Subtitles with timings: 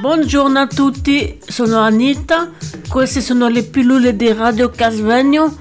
[0.00, 2.52] Buongiorno a tutti, sono Anita,
[2.88, 5.56] queste sono le pillole di Radio Casvegno,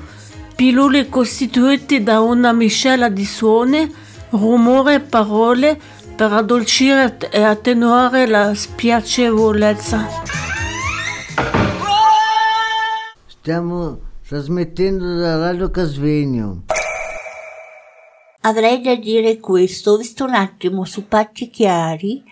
[0.55, 3.89] pillole costituite da una miscela di suoni,
[4.31, 5.79] rumore e parole
[6.15, 10.06] per addolcire e attenuare la spiacevolezza.
[13.26, 16.63] Stiamo trasmettendo da Radio Casvegno.
[18.41, 22.23] Avrei da dire questo, visto un attimo su Pacci Chiari,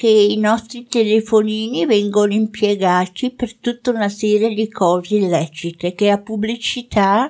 [0.00, 6.16] che i nostri telefonini vengono impiegati per tutta una serie di cose illecite che la
[6.16, 7.28] pubblicità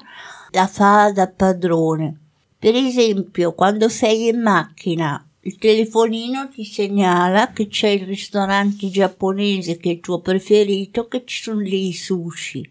[0.53, 2.17] la fa da padrone.
[2.57, 9.77] Per esempio, quando sei in macchina, il telefonino ti segnala che c'è il ristorante giapponese
[9.77, 12.71] che è il tuo preferito, che ci sono lì i sushi,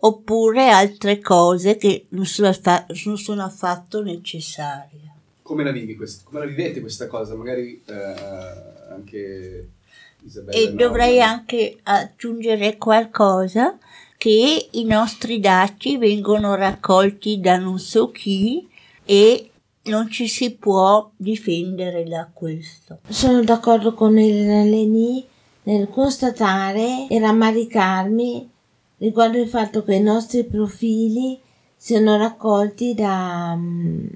[0.00, 5.16] oppure altre cose che non sono, affatto necessarie.
[5.48, 7.34] Come la vivi quest- come la vivete questa cosa?
[7.34, 8.14] Magari eh,
[8.90, 9.68] anche
[10.22, 10.58] Isabella.
[10.58, 10.76] E no?
[10.76, 13.78] dovrei anche aggiungere qualcosa
[14.18, 18.68] che i nostri dati vengono raccolti da non so chi
[19.06, 19.50] e
[19.84, 22.98] non ci si può difendere da questo.
[23.08, 25.26] Sono d'accordo con Elena Leni
[25.62, 28.50] nel constatare e rammaricarmi
[28.98, 31.40] riguardo il fatto che i nostri profili
[31.74, 34.06] siano raccolti da, mm,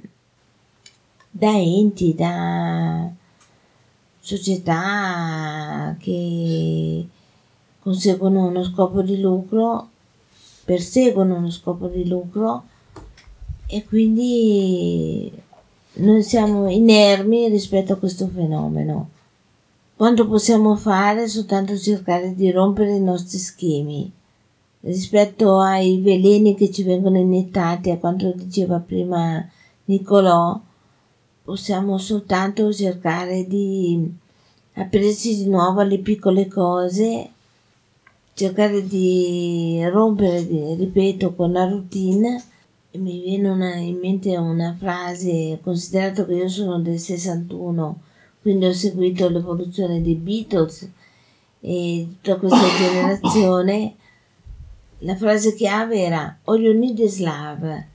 [1.35, 3.11] da enti, da
[4.21, 7.07] società che
[7.81, 9.89] conseguono uno scopo di lucro,
[10.65, 12.65] perseguono uno scopo di lucro
[13.67, 15.33] e quindi
[15.95, 19.09] noi siamo inermi rispetto a questo fenomeno.
[19.97, 24.11] Quanto possiamo fare soltanto cercare di rompere i nostri schemi
[24.81, 29.49] rispetto ai veleni che ci vengono iniettati, a quanto diceva prima
[29.87, 30.61] Nicolò,
[31.45, 34.11] possiamo soltanto cercare di
[34.75, 37.31] aprirsi di nuovo alle piccole cose,
[38.35, 42.43] cercare di rompere, ripeto, con la routine.
[42.93, 48.01] Mi viene una, in mente una frase, considerato che io sono del 61,
[48.43, 50.91] quindi ho seguito l'evoluzione dei Beatles
[51.61, 53.95] e tutta questa generazione,
[54.99, 57.91] la frase chiave era All you need is love.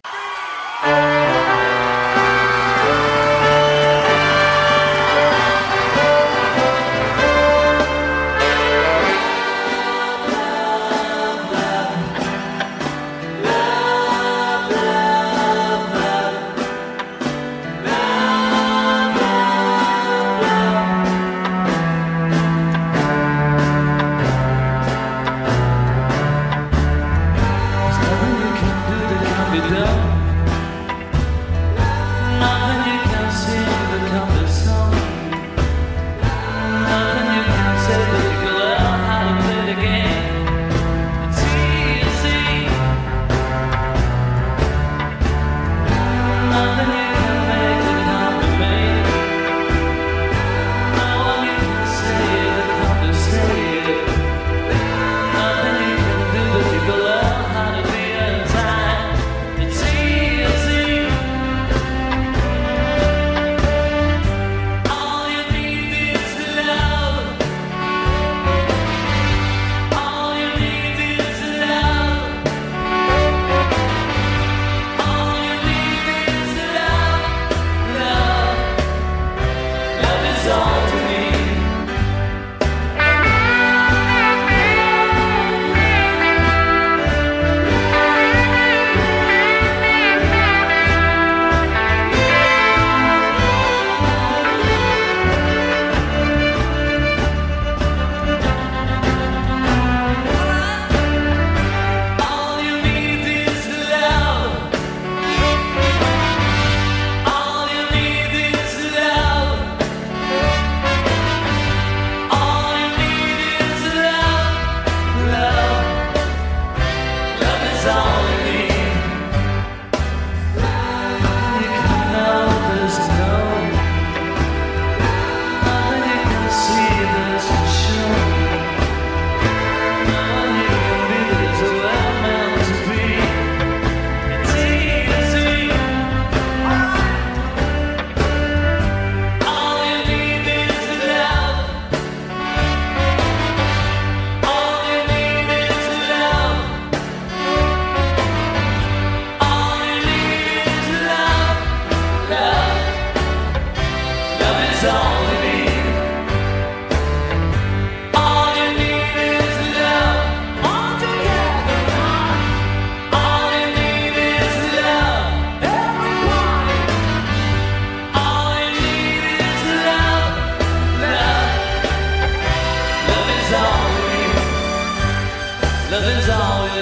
[29.61, 30.26] be know.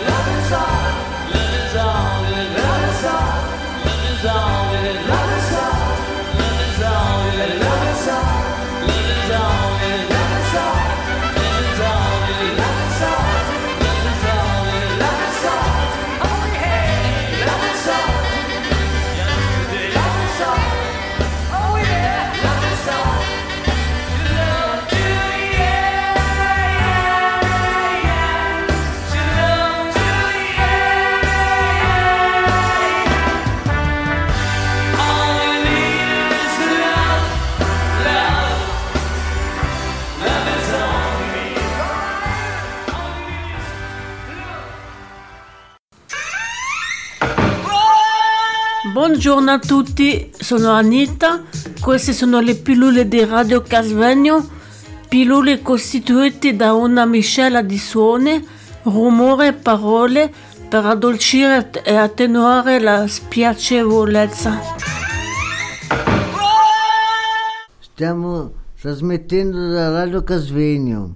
[0.03, 0.51] Love is
[4.25, 4.64] all.
[49.15, 51.41] Buongiorno a tutti, sono Anita,
[51.79, 54.45] queste sono le pillole di Radio Casvegno,
[55.07, 58.45] pillole costituite da una miscela di suoni,
[58.83, 60.29] rumore e parole
[60.67, 64.59] per addolcire e attenuare la spiacevolezza.
[67.79, 68.51] Stiamo
[68.81, 71.15] trasmettendo da Radio Casvegno.